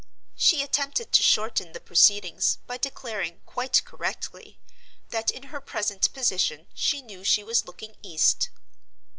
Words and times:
She 0.35 0.63
attempted 0.63 1.11
to 1.11 1.21
shorten 1.21 1.73
the 1.73 1.79
proceedings, 1.79 2.57
by 2.65 2.79
declaring 2.79 3.41
(quite 3.45 3.83
correctly) 3.85 4.59
that 5.09 5.29
in 5.29 5.43
her 5.53 5.61
present 5.61 6.11
position 6.11 6.65
she 6.73 7.03
knew 7.03 7.23
she 7.23 7.43
was 7.43 7.67
looking 7.67 7.93
east. 8.01 8.49